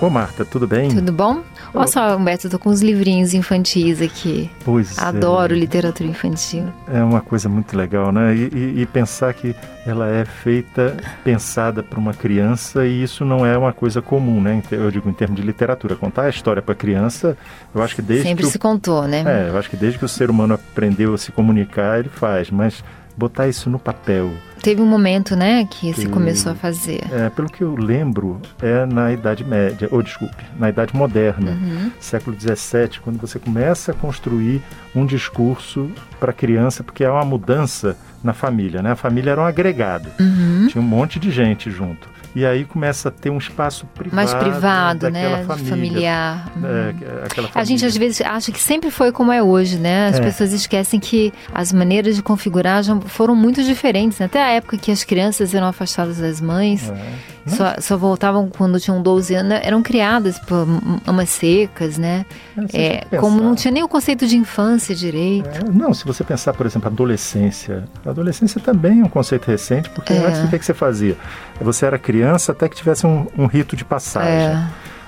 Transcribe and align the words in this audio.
Ô 0.00 0.10
Marta, 0.10 0.44
tudo 0.44 0.66
bem? 0.66 0.90
Tudo 0.90 1.10
bom? 1.10 1.42
Olha 1.72 1.86
só, 1.86 2.16
Humberto, 2.16 2.46
eu 2.46 2.50
tô 2.50 2.58
com 2.58 2.68
uns 2.68 2.82
livrinhos 2.82 3.32
infantis 3.32 4.02
aqui. 4.02 4.50
Pois 4.62 4.98
Adoro 4.98 5.54
é. 5.54 5.58
literatura 5.58 6.08
infantil. 6.08 6.64
É 6.86 7.02
uma 7.02 7.22
coisa 7.22 7.48
muito 7.48 7.74
legal, 7.74 8.12
né? 8.12 8.34
E, 8.34 8.50
e, 8.54 8.82
e 8.82 8.86
pensar 8.86 9.32
que 9.32 9.56
ela 9.86 10.08
é 10.08 10.26
feita, 10.26 10.94
pensada 11.24 11.82
para 11.82 11.98
uma 11.98 12.12
criança 12.12 12.86
e 12.86 13.02
isso 13.02 13.24
não 13.24 13.46
é 13.46 13.56
uma 13.56 13.72
coisa 13.72 14.02
comum, 14.02 14.38
né? 14.38 14.62
Eu 14.70 14.90
digo 14.90 15.08
em 15.08 15.14
termos 15.14 15.40
de 15.40 15.46
literatura. 15.46 15.96
Contar 15.96 16.24
a 16.24 16.28
história 16.28 16.60
para 16.60 16.74
criança, 16.74 17.36
eu 17.74 17.82
acho 17.82 17.94
que 17.94 18.02
desde 18.02 18.26
Sempre 18.28 18.44
que 18.44 18.50
se 18.50 18.58
contou, 18.58 19.08
né? 19.08 19.24
É, 19.26 19.48
eu 19.48 19.58
acho 19.58 19.70
que 19.70 19.76
desde 19.76 19.98
que 19.98 20.04
o 20.04 20.08
ser 20.08 20.28
humano 20.28 20.54
aprendeu 20.54 21.14
a 21.14 21.18
se 21.18 21.32
comunicar, 21.32 21.98
ele 21.98 22.10
faz. 22.10 22.50
Mas 22.50 22.84
botar 23.16 23.48
isso 23.48 23.70
no 23.70 23.78
papel. 23.78 24.30
Teve 24.62 24.80
um 24.82 24.86
momento, 24.86 25.36
né, 25.36 25.64
que 25.70 25.92
se 25.94 26.06
começou 26.08 26.50
a 26.52 26.54
fazer. 26.54 27.00
É, 27.12 27.28
pelo 27.30 27.48
que 27.48 27.62
eu 27.62 27.76
lembro, 27.76 28.40
é 28.60 28.84
na 28.84 29.12
Idade 29.12 29.44
Média, 29.44 29.88
ou 29.92 30.02
desculpe, 30.02 30.42
na 30.58 30.68
Idade 30.70 30.94
Moderna, 30.96 31.52
Uhum. 31.52 31.92
século 32.00 32.36
XVII, 32.38 33.00
quando 33.02 33.18
você 33.20 33.38
começa 33.38 33.92
a 33.92 33.94
construir 33.94 34.60
um 34.94 35.06
discurso 35.06 35.88
para 36.18 36.30
a 36.30 36.34
criança, 36.34 36.82
porque 36.82 37.04
há 37.04 37.12
uma 37.12 37.24
mudança 37.24 37.96
na 38.22 38.32
família, 38.32 38.82
né? 38.82 38.92
A 38.92 38.96
família 38.96 39.30
era 39.32 39.40
um 39.40 39.44
agregado, 39.44 40.08
Uhum. 40.20 40.66
tinha 40.68 40.82
um 40.82 40.86
monte 40.86 41.18
de 41.18 41.30
gente 41.30 41.70
junto. 41.70 42.08
E 42.34 42.44
aí 42.44 42.66
começa 42.66 43.08
a 43.08 43.10
ter 43.10 43.30
um 43.30 43.38
espaço 43.38 43.86
privado, 43.94 44.14
Mais 44.16 44.34
privado, 44.34 45.08
né? 45.10 45.42
família. 45.46 45.70
familiar. 45.70 46.52
É, 46.56 46.60
Uhum. 46.60 47.24
aquela 47.24 47.48
A 47.54 47.64
gente 47.64 47.80
família. 47.80 47.86
às 47.86 47.96
vezes 47.96 48.20
acha 48.20 48.52
que 48.52 48.60
sempre 48.60 48.90
foi 48.90 49.10
como 49.10 49.32
é 49.32 49.42
hoje, 49.42 49.78
né? 49.78 50.08
As 50.08 50.18
É. 50.18 50.22
pessoas 50.22 50.52
esquecem 50.52 51.00
que 51.00 51.32
as 51.54 51.72
maneiras 51.72 52.14
de 52.14 52.22
configurar 52.22 52.82
já 52.82 52.94
foram 53.00 53.34
muito 53.34 53.62
diferentes. 53.62 54.18
né? 54.18 54.26
Até 54.26 54.42
a 54.42 54.48
época 54.50 54.76
que 54.76 54.90
as 54.92 55.02
crianças 55.02 55.54
eram 55.54 55.66
afastadas 55.66 56.18
das 56.18 56.38
mães, 56.40 56.90
É. 56.90 57.35
só, 57.46 57.74
só 57.80 57.96
voltavam 57.96 58.48
quando 58.48 58.80
tinham 58.80 59.00
12 59.02 59.34
anos, 59.34 59.48
né? 59.50 59.60
eram 59.62 59.82
criadas 59.82 60.38
por 60.40 60.66
amas 61.06 61.28
secas, 61.28 61.96
né? 61.98 62.26
É, 62.72 63.04
É, 63.10 63.16
como 63.18 63.40
não 63.42 63.54
tinha 63.54 63.70
nem 63.72 63.82
o 63.82 63.88
conceito 63.88 64.26
de 64.26 64.36
infância 64.36 64.94
direito. 64.94 65.48
É, 65.66 65.70
não, 65.72 65.94
se 65.94 66.04
você 66.04 66.24
pensar, 66.24 66.52
por 66.54 66.66
exemplo, 66.66 66.88
adolescência. 66.88 67.84
A 68.04 68.10
adolescência 68.10 68.60
também 68.60 69.00
é 69.00 69.04
um 69.04 69.08
conceito 69.08 69.46
recente, 69.46 69.88
porque 69.90 70.12
É. 70.12 70.26
antes 70.26 70.40
o 70.44 70.48
que, 70.48 70.56
é 70.56 70.58
que 70.58 70.64
você 70.64 70.74
fazia? 70.74 71.16
Você 71.60 71.86
era 71.86 71.98
criança 71.98 72.52
até 72.52 72.68
que 72.68 72.76
tivesse 72.76 73.06
um, 73.06 73.26
um 73.36 73.46
rito 73.46 73.76
de 73.76 73.84
passagem. 73.84 74.30
É. 74.32 74.66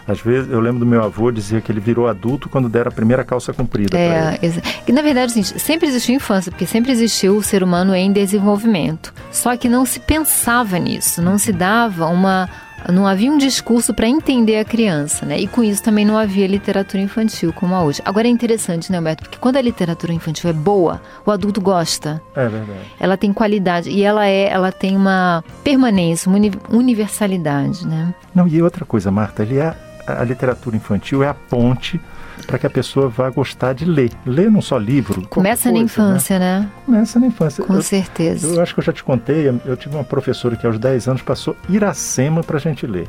Às 0.08 0.20
vezes, 0.20 0.50
eu 0.50 0.58
lembro 0.58 0.80
do 0.80 0.86
meu 0.86 1.04
avô 1.04 1.30
dizia 1.30 1.60
que 1.60 1.70
ele 1.70 1.80
virou 1.80 2.08
adulto 2.08 2.48
quando 2.48 2.68
deram 2.68 2.88
a 2.88 2.92
primeira 2.94 3.22
calça 3.22 3.52
comprida 3.52 3.96
É, 3.98 4.38
ele. 4.40 4.46
exa- 4.46 4.62
e 4.86 4.90
na 4.92 5.02
verdade, 5.02 5.30
assim, 5.38 5.42
sempre 5.42 5.86
existiu 5.86 6.14
infância, 6.14 6.50
porque 6.50 6.64
sempre 6.66 6.90
existiu 6.90 7.36
o 7.36 7.42
ser 7.42 7.62
humano 7.62 7.94
em 7.94 8.10
desenvolvimento. 8.10 9.12
Só 9.30 9.54
que 9.56 9.68
não 9.68 9.84
se 9.84 10.00
pensava 10.00 10.78
nisso, 10.78 11.20
não 11.20 11.36
se 11.38 11.52
dava 11.52 12.06
uma. 12.06 12.48
Não 12.92 13.08
havia 13.08 13.30
um 13.30 13.36
discurso 13.36 13.92
para 13.92 14.06
entender 14.06 14.56
a 14.56 14.64
criança, 14.64 15.26
né? 15.26 15.36
E 15.36 15.48
com 15.48 15.64
isso 15.64 15.82
também 15.82 16.04
não 16.06 16.16
havia 16.16 16.46
literatura 16.46 17.02
infantil 17.02 17.52
como 17.52 17.74
a 17.74 17.82
hoje. 17.82 18.00
Agora 18.04 18.28
é 18.28 18.30
interessante, 18.30 18.90
né, 18.92 18.98
Alberto? 18.98 19.24
Porque 19.24 19.36
quando 19.36 19.56
a 19.56 19.60
literatura 19.60 20.12
infantil 20.12 20.48
é 20.48 20.52
boa, 20.52 21.02
o 21.26 21.30
adulto 21.32 21.60
gosta. 21.60 22.22
É 22.36 22.46
verdade. 22.48 22.78
Ela 23.00 23.16
tem 23.16 23.32
qualidade 23.32 23.90
e 23.90 24.04
ela 24.04 24.26
é, 24.28 24.48
ela 24.48 24.70
tem 24.70 24.96
uma 24.96 25.42
permanência, 25.64 26.28
uma 26.30 26.36
uni- 26.38 26.52
universalidade, 26.70 27.86
né? 27.86 28.14
Não, 28.32 28.46
e 28.46 28.62
outra 28.62 28.84
coisa, 28.84 29.10
Marta, 29.10 29.42
ele 29.42 29.58
é, 29.58 29.74
a 30.20 30.24
literatura 30.24 30.76
infantil 30.76 31.22
é 31.22 31.28
a 31.28 31.34
ponte 31.34 32.00
para 32.46 32.58
que 32.58 32.66
a 32.66 32.70
pessoa 32.70 33.08
vá 33.08 33.28
gostar 33.30 33.72
de 33.72 33.84
ler. 33.84 34.10
Ler 34.24 34.50
não 34.50 34.62
só 34.62 34.78
livro. 34.78 35.26
Começa 35.28 35.68
na 35.68 35.72
coisa, 35.78 35.84
infância, 35.84 36.38
né? 36.38 36.60
Né? 36.60 36.70
Começa 36.86 37.18
na 37.20 37.26
infância. 37.26 37.64
Com 37.64 37.74
Eu- 37.74 37.82
certeza. 37.82 38.46
Eu 38.46 38.62
acho 38.62 38.72
que 38.74 38.80
eu 38.80 38.84
já 38.84 38.92
te 38.92 39.02
contei, 39.04 39.48
eu 39.64 39.76
tive 39.76 39.94
uma 39.96 40.04
professora 40.04 40.54
que 40.56 40.66
aos 40.66 40.78
10 40.78 41.08
anos 41.08 41.22
passou 41.22 41.56
Iracema 41.68 42.42
para 42.42 42.56
a 42.56 42.60
gente 42.60 42.86
ler. 42.86 43.08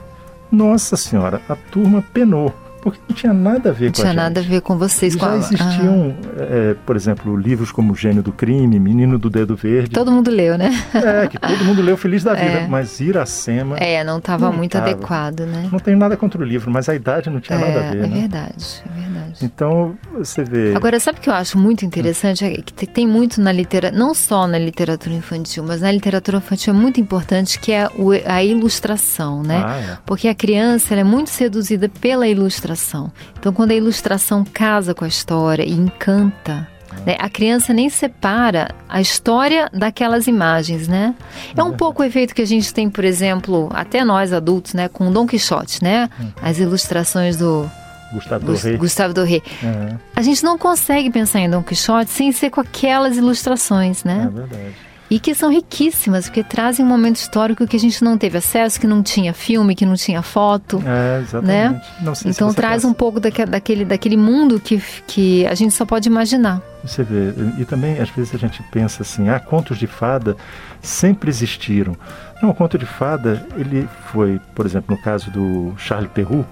Nossa 0.52 0.98
Senhora, 0.98 1.40
a 1.48 1.56
turma 1.56 2.04
penou, 2.12 2.54
porque 2.82 3.00
não 3.08 3.16
tinha 3.16 3.34
nada 3.34 3.70
a 3.70 3.74
ver 3.74 3.86
Não 3.86 3.92
com 3.92 3.96
tinha 3.96 4.06
a 4.08 4.10
gente. 4.12 4.16
nada 4.18 4.40
a 4.40 4.44
ver 4.44 4.62
com 4.62 4.78
vocês. 4.78 5.14
E 5.14 5.18
com 5.18 5.26
já 5.26 5.32
a- 5.34 5.38
existiam, 5.38 6.16
é, 6.38 6.76
por 6.86 6.96
exemplo, 6.96 7.36
livros 7.38 7.72
como 7.72 7.94
Gênio 7.96 8.22
do 8.24 8.32
Crime, 8.32 8.80
Menino 8.80 9.18
do 9.20 9.30
Dedo 9.30 9.56
Verde, 9.56 9.90
Todo 9.92 10.12
mundo 10.12 10.30
leu, 10.32 10.58
né? 10.58 10.72
é, 10.94 11.28
que 11.28 11.38
todo 11.40 11.64
mundo 11.66 11.82
leu 11.82 11.98
Feliz 11.98 12.24
da 12.24 12.34
Vida, 12.36 12.46
É. 12.62 12.68
mas 12.68 13.00
Iracema, 13.00 13.78
É, 13.78 14.04
não 14.04 14.18
estava 14.20 14.46
Não 14.50 14.54
muito 14.58 14.72
tava. 14.74 14.90
adequado, 14.92 15.42
né? 15.42 15.68
não 15.72 15.80
tenho 15.80 15.98
nada 15.98 16.16
contra 16.18 16.40
o 16.42 16.44
livro, 16.44 16.72
mas 16.72 16.88
a 16.90 16.96
idade 16.96 17.30
não 17.30 17.40
tinha 17.40 17.58
é, 17.60 17.62
nada 17.62 17.88
a 17.88 17.92
ver, 17.92 17.98
é 18.04 18.08
né? 18.08 18.20
verdade, 18.22 18.84
é 18.86 18.90
verdade. 19.00 19.09
Então, 19.42 19.98
você 20.18 20.44
vê... 20.44 20.74
Agora, 20.76 21.00
sabe 21.00 21.20
o 21.20 21.22
que 21.22 21.30
eu 21.30 21.34
acho 21.34 21.58
muito 21.58 21.86
interessante? 21.86 22.44
É 22.46 22.52
que 22.62 22.74
te- 22.74 22.86
tem 22.88 23.08
muito 23.08 23.42
na 23.42 23.52
literatura, 23.52 23.98
não 23.98 24.14
só 24.14 24.48
na 24.48 24.58
literatura 24.60 25.16
infantil, 25.16 25.64
mas 25.66 25.82
na 25.82 25.92
literatura 25.92 26.38
infantil 26.38 26.74
é 26.74 26.78
muito 26.78 27.00
importante 27.00 27.60
que 27.60 27.72
é 27.72 27.88
a 28.26 28.44
ilustração, 28.44 29.44
né? 29.44 29.64
Ah, 29.66 29.78
é. 29.94 29.98
Porque 30.06 30.28
a 30.28 30.36
criança 30.36 30.96
é 30.96 31.04
muito 31.04 31.30
seduzida 31.30 31.90
pela 31.90 32.28
ilustração. 32.28 33.12
Então, 33.40 33.52
quando 33.54 33.72
a 33.72 33.76
ilustração 33.76 34.44
casa 34.44 34.94
com 34.94 35.06
a 35.06 35.08
história 35.08 35.64
e 35.64 35.72
encanta, 35.72 36.68
né, 37.06 37.16
a 37.20 37.30
criança 37.30 37.72
nem 37.74 37.88
separa 37.90 38.70
a 38.90 39.00
história 39.00 39.70
daquelas 39.72 40.28
imagens, 40.28 40.88
né? 40.88 41.14
É 41.56 41.64
um 41.64 41.72
pouco 41.74 42.02
o 42.02 42.06
efeito 42.06 42.34
que 42.34 42.42
a 42.42 42.46
gente 42.48 42.74
tem, 42.74 42.90
por 42.90 43.04
exemplo, 43.06 43.70
até 43.74 44.04
nós 44.04 44.34
adultos, 44.34 44.74
né, 44.74 44.88
com 44.90 45.12
Dom 45.12 45.28
Quixote, 45.28 45.84
né? 45.84 46.10
As 46.42 46.58
ilustrações 46.60 47.38
do 47.38 47.70
Gustavo 48.14 48.46
Gus- 48.46 48.64
Doré. 48.64 48.78
Gustavo 48.78 49.14
Doré. 49.14 49.42
É, 49.64 49.96
A 50.16 50.22
gente 50.22 50.44
não 50.44 50.58
consegue 50.58 51.10
pensar 51.10 51.40
em 51.40 51.50
Dom 51.50 51.62
Quixote 51.64 52.10
sem 52.12 52.32
ser 52.32 52.50
com 52.50 52.62
aquelas 52.62 53.18
ilustrações, 53.18 54.06
é 54.06 54.08
né? 54.10 54.30
verdade. 54.34 54.76
E 55.10 55.20
que 55.20 55.34
são 55.34 55.52
riquíssimas, 55.52 56.26
porque 56.28 56.44
trazem 56.44 56.86
um 56.86 56.88
momento 56.88 57.16
histórico 57.16 57.66
que 57.66 57.76
a 57.76 57.80
gente 57.80 58.04
não 58.04 58.16
teve 58.16 58.38
acesso, 58.38 58.80
que 58.80 58.86
não 58.86 59.02
tinha 59.02 59.34
filme, 59.34 59.74
que 59.74 59.84
não 59.86 59.96
tinha 59.96 60.22
foto. 60.22 60.82
É, 60.86 61.20
exatamente. 61.22 61.84
Se 62.16 62.30
Então 62.30 62.54
traz 62.54 62.76
pensa- 62.76 62.88
um 62.88 62.94
pouco 62.94 63.20
daque- 63.20 63.46
daquele, 63.46 63.86
daquele 63.86 64.16
mundo 64.16 64.60
que, 64.60 64.80
que 65.08 65.48
a 65.48 65.56
gente 65.56 65.74
só 65.74 65.84
pode 65.84 66.08
imaginar. 66.08 66.62
Você 66.84 67.02
vê, 67.04 67.34
e 67.58 67.66
também 67.66 68.00
às 68.00 68.10
vezes 68.12 68.36
a 68.36 68.38
gente 68.38 68.62
pensa 68.72 69.02
assim, 69.02 69.30
ah, 69.30 69.40
contos 69.40 69.80
de 69.80 69.88
fada 69.88 70.38
sempre 70.82 71.30
existiram. 71.30 71.98
Não, 72.42 72.52
o 72.52 72.54
conto 72.54 72.78
de 72.78 72.86
fada, 72.86 73.44
ele 73.58 73.90
foi, 74.12 74.40
por 74.54 74.66
exemplo, 74.66 74.96
no 74.96 75.02
caso 75.02 75.32
do 75.32 75.74
Charles 75.78 76.12
Perrault, 76.12 76.48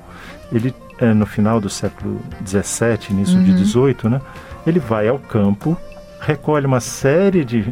ele 0.52 0.74
é, 1.00 1.14
no 1.14 1.28
final 1.28 1.62
do 1.62 1.70
século 1.70 2.20
XVII, 2.44 3.12
início 3.12 3.40
de 3.44 3.56
XVIII, 3.66 4.10
né, 4.10 4.20
ele 4.66 4.80
vai 4.80 5.08
ao 5.08 5.20
campo, 5.20 5.78
recolhe 6.20 6.66
uma 6.66 6.80
série 6.80 7.46
de 7.46 7.72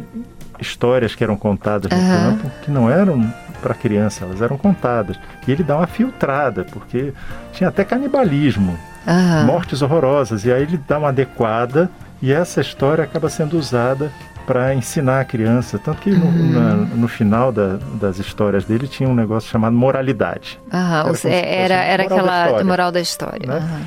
histórias 0.60 1.14
que 1.14 1.22
eram 1.24 1.36
contadas 1.36 1.90
no 1.90 1.96
Aham. 1.98 2.30
campo, 2.38 2.50
que 2.62 2.70
não 2.70 2.90
eram 2.90 3.32
para 3.62 3.74
criança, 3.74 4.24
elas 4.24 4.40
eram 4.42 4.56
contadas. 4.58 5.18
E 5.46 5.52
ele 5.52 5.62
dá 5.62 5.76
uma 5.76 5.86
filtrada, 5.86 6.64
porque 6.64 7.12
tinha 7.52 7.68
até 7.68 7.84
canibalismo 7.84 8.78
Aham. 9.06 9.44
mortes 9.44 9.82
horrorosas. 9.82 10.44
E 10.44 10.52
aí 10.52 10.62
ele 10.62 10.80
dá 10.88 10.98
uma 10.98 11.08
adequada 11.08 11.90
e 12.22 12.32
essa 12.32 12.60
história 12.60 13.04
acaba 13.04 13.28
sendo 13.28 13.58
usada 13.58 14.10
para 14.46 14.72
ensinar 14.74 15.20
a 15.20 15.24
criança. 15.24 15.76
Tanto 15.78 16.00
que 16.02 16.10
no, 16.10 16.26
Uhum. 16.26 16.50
na- 16.52 16.74
no 16.76 17.08
final 17.08 17.50
da- 17.50 17.78
das 18.00 18.18
histórias 18.18 18.64
dele 18.64 18.86
tinha 18.86 19.08
um 19.08 19.14
negócio 19.14 19.50
chamado 19.50 19.74
moralidade. 19.74 20.60
Aham. 20.72 21.00
Era 21.08 21.14
se 21.14 21.28
Era, 21.28 21.74
era 21.74 22.02
moral 22.04 22.08
da 22.08 22.14
aquela 22.14 22.44
história, 22.46 22.64
moral 22.64 22.92
da 22.92 23.00
história. 23.00 23.46
né? 23.60 23.80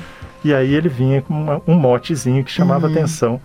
E 0.44 0.52
aí 0.54 0.74
ele 0.74 0.88
vinha 0.88 1.22
com 1.22 1.32
uma- 1.34 1.62
um 1.66 1.74
motezinho 1.74 2.42
que 2.44 2.50
chamava 2.50 2.86
Uhum. 2.86 2.92
atenção 2.92 3.40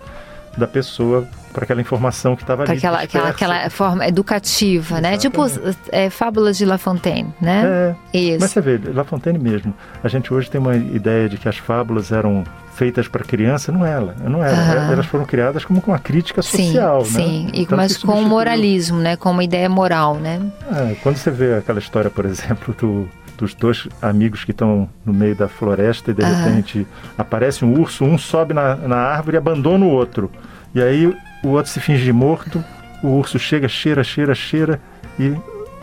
da 0.57 0.67
pessoa 0.67 1.27
para 1.53 1.63
aquela 1.63 1.79
informação 1.81 2.35
que 2.35 2.43
estava 2.43 2.63
ali. 2.63 2.73
aquela, 2.73 3.01
aquela, 3.01 3.29
aquela 3.29 3.69
forma 3.69 4.05
educativa, 4.07 4.99
né? 4.99 5.17
Tipo 5.17 5.45
Exatamente. 5.45 5.77
é, 5.91 6.09
fábulas 6.09 6.57
de 6.57 6.66
La 6.66 6.77
Fontaine, 6.77 7.33
né? 7.41 7.95
É, 8.13 8.17
Isso. 8.17 8.38
Mas 8.41 8.51
você 8.51 8.61
vê, 8.61 8.79
La 8.93 9.03
Fontaine 9.05 9.39
mesmo, 9.39 9.73
a 10.03 10.07
gente 10.07 10.33
hoje 10.33 10.49
tem 10.49 10.59
uma 10.59 10.75
ideia 10.75 11.29
de 11.29 11.38
que 11.38 11.47
as 11.47 11.57
fábulas 11.57 12.11
eram 12.11 12.43
feitas 12.73 13.07
para 13.07 13.23
criança, 13.23 13.71
não 13.71 13.85
era, 13.85 14.13
não 14.23 14.43
era. 14.43 14.53
Aham. 14.55 14.91
Elas 14.91 15.05
foram 15.05 15.23
criadas 15.25 15.63
como 15.63 15.81
com 15.81 15.91
uma 15.91 15.99
crítica 15.99 16.41
Sim, 16.41 16.66
social, 16.73 16.99
né? 17.03 17.05
sim. 17.05 17.47
E, 17.53 17.59
Tanto 17.66 17.77
mas 17.77 17.93
com 17.95 17.99
substituiu- 18.01 18.27
moralismo, 18.29 18.97
né? 18.99 19.16
Com 19.16 19.31
uma 19.31 19.43
ideia 19.43 19.69
moral, 19.69 20.16
né? 20.16 20.41
É, 20.69 20.95
quando 21.01 21.16
você 21.16 21.31
vê 21.31 21.53
aquela 21.55 21.79
história, 21.79 22.09
por 22.09 22.23
exemplo, 22.27 22.75
do- 22.77 23.09
dos 23.38 23.53
dois 23.53 23.88
amigos 24.01 24.44
que 24.44 24.51
estão 24.51 24.90
no 25.05 25.14
meio 25.14 25.35
da 25.35 25.47
floresta 25.47 26.11
e 26.11 26.14
de 26.14 26.23
Aham. 26.23 26.35
repente 26.35 26.87
aparece 27.17 27.64
um 27.66 27.79
urso, 27.79 28.03
um 28.03 28.17
sobe 28.17 28.53
na, 28.53 28.76
na 28.76 28.97
árvore 28.97 29.35
e 29.35 29.40
abandona 29.40 29.85
o 29.85 29.90
outro. 29.90 30.32
E 30.73 30.82
aí 30.82 31.05
o 31.43 31.49
outro 31.49 31.72
se 31.72 31.79
finge 31.79 32.03
de 32.03 32.14
morto, 32.14 32.64
o 33.03 33.08
urso 33.09 33.37
chega, 33.37 33.67
cheira, 33.67 34.03
cheira, 34.03 34.34
cheira 34.34 34.79
e 35.20 35.34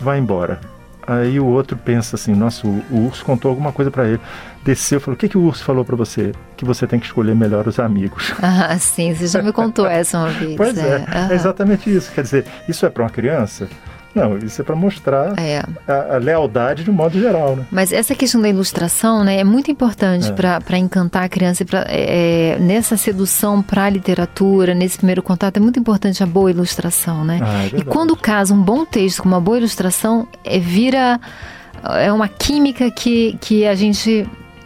vai 0.00 0.18
embora. 0.18 0.60
Aí 1.06 1.40
o 1.40 1.46
outro 1.46 1.76
pensa 1.76 2.14
assim, 2.14 2.32
nossa, 2.32 2.66
o, 2.66 2.82
o 2.90 3.06
urso 3.06 3.24
contou 3.24 3.48
alguma 3.50 3.72
coisa 3.72 3.90
para 3.90 4.06
ele. 4.06 4.20
Desceu 4.64 4.98
e 4.98 5.00
falou, 5.00 5.14
o 5.16 5.18
que, 5.18 5.28
que 5.28 5.36
o 5.36 5.42
urso 5.42 5.64
falou 5.64 5.84
para 5.84 5.96
você? 5.96 6.32
Que 6.56 6.64
você 6.64 6.86
tem 6.86 7.00
que 7.00 7.06
escolher 7.06 7.34
melhor 7.34 7.66
os 7.66 7.78
amigos. 7.80 8.32
Ah, 8.40 8.78
sim, 8.78 9.12
você 9.12 9.26
já 9.26 9.42
me 9.42 9.52
contou 9.52 9.86
essa 9.86 10.18
uma 10.18 10.28
vez. 10.30 10.56
Pois 10.56 10.78
é, 10.78 11.04
é 11.10 11.18
aham. 11.18 11.32
exatamente 11.34 11.94
isso. 11.94 12.12
Quer 12.12 12.22
dizer, 12.22 12.44
isso 12.68 12.86
é 12.86 12.90
para 12.90 13.02
uma 13.02 13.10
criança? 13.10 13.68
Não, 14.14 14.36
isso 14.38 14.60
é 14.60 14.64
para 14.64 14.76
mostrar 14.76 15.38
É. 15.38 15.62
a, 15.88 16.16
a 16.16 16.18
lealdade 16.18 16.84
de 16.84 16.90
um 16.90 16.94
modo 16.94 17.18
geral, 17.18 17.56
né? 17.56 17.64
Mas 17.70 17.92
essa 17.92 18.14
questão 18.14 18.40
da 18.40 18.48
ilustração 18.48 19.24
né, 19.24 19.38
é 19.38 19.44
muito 19.44 19.70
importante 19.70 20.28
É. 20.30 20.32
para 20.60 20.78
encantar 20.78 21.24
a 21.24 21.28
criança. 21.28 21.64
pra, 21.64 21.84
é, 21.88 22.54
é, 22.54 22.58
nessa 22.58 22.96
sedução 22.96 23.62
para 23.62 23.84
a 23.84 23.90
literatura, 23.90 24.74
nesse 24.74 24.96
primeiro 24.98 25.22
contato, 25.22 25.56
é 25.56 25.60
muito 25.60 25.78
importante 25.78 26.22
a 26.22 26.26
boa 26.26 26.50
ilustração. 26.50 27.24
Né? 27.24 27.38
Ah, 27.42 27.64
é 27.64 27.78
e 27.78 27.84
quando 27.84 28.14
casa 28.16 28.52
um 28.54 28.62
bom 28.62 28.84
texto 28.84 29.22
com 29.22 29.28
uma 29.28 29.40
boa 29.40 29.58
ilustração, 29.58 30.26
é, 30.44 30.58
vira 30.58 31.20
é 31.98 32.12
uma 32.12 32.28
química 32.28 32.90
que, 32.90 33.36
que 33.40 33.66
a 33.66 33.74
gente 33.74 34.24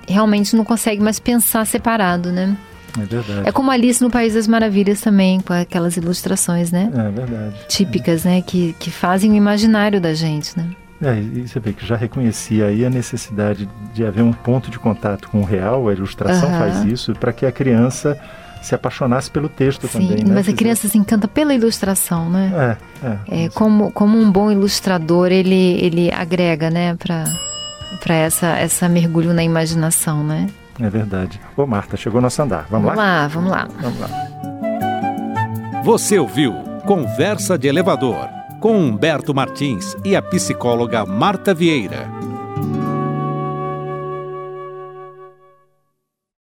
realmente 0.09 0.55
não 0.55 0.65
consegue 0.65 1.03
mais 1.03 1.19
pensar 1.19 1.65
separado, 1.67 2.31
né? 2.31 2.55
É 3.01 3.05
verdade. 3.05 3.49
É 3.49 3.53
como 3.53 3.71
Alice 3.71 4.03
no 4.03 4.11
País 4.11 4.35
das 4.35 4.47
Maravilhas 4.47 5.01
também, 5.01 5.41
com 5.41 5.53
aquelas 5.53 5.97
ilustrações, 5.97 6.71
né? 6.71 6.91
É 6.93 7.11
verdade. 7.11 7.55
Típicas, 7.69 8.25
é. 8.25 8.31
né? 8.31 8.43
Que, 8.43 8.75
que 8.79 8.91
fazem 8.91 9.33
o 9.33 9.35
imaginário 9.35 10.01
da 10.01 10.15
gente, 10.15 10.57
né? 10.57 10.69
É, 11.03 11.15
e 11.19 11.47
você 11.47 11.61
vê 11.61 11.73
que 11.75 11.85
já 11.85 11.95
reconhecia 11.95 12.67
aí 12.67 12.85
a 12.85 12.89
necessidade 12.89 13.69
de 13.93 14.05
haver 14.05 14.23
um 14.23 14.33
ponto 14.33 14.71
de 14.71 14.79
contato 14.79 15.29
com 15.29 15.41
o 15.43 15.45
real, 15.45 15.89
a 15.89 15.93
ilustração 15.93 16.51
uhum. 16.51 16.59
faz 16.59 16.85
isso, 16.85 17.13
para 17.15 17.35
que 17.35 17.45
a 17.45 17.53
criança 17.53 18.19
se 18.63 18.75
apaixonasse 18.75 19.31
pelo 19.31 19.49
texto 19.49 19.87
Sim, 19.87 20.09
também. 20.09 20.25
Né? 20.25 20.35
Mas 20.35 20.49
a 20.49 20.55
criança 20.55 20.89
se 20.89 20.97
encanta 20.97 21.29
pela 21.29 21.55
ilustração, 21.55 22.31
né? 22.31 22.77
É, 23.03 23.07
é. 23.07 23.45
é 23.45 23.49
como, 23.51 23.93
como 23.93 24.19
um 24.19 24.31
bom 24.33 24.51
ilustrador, 24.51 25.31
ele, 25.31 25.79
ele 25.83 26.11
agrega, 26.11 26.71
né, 26.71 26.95
para 26.95 27.25
para 28.01 28.15
essa, 28.15 28.49
essa 28.59 28.89
mergulho 28.89 29.33
na 29.33 29.43
imaginação, 29.43 30.23
né? 30.23 30.49
É 30.81 30.91
verdade. 30.91 31.41
Ô 31.57 31.67
Marta, 31.67 31.97
chegou 31.97 32.21
nosso 32.21 32.43
andar. 32.43 32.67
Vamos, 32.71 32.93
vamos 32.93 32.97
lá? 32.97 33.23
lá? 33.23 33.29
Vamos 33.29 33.51
lá, 33.51 33.69
vamos 33.81 34.01
lá. 34.01 34.09
Você 35.85 36.19
ouviu 36.19 36.53
Conversa 36.87 37.59
de 37.59 37.69
Elevador 37.69 38.29
com 38.61 38.79
Humberto 38.79 39.35
Martins 39.35 39.97
e 40.05 40.17
a 40.17 40.23
psicóloga 40.23 41.05
Marta 41.05 41.55
Vieira. 41.55 42.16